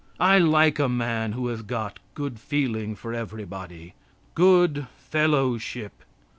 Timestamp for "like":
0.39-0.79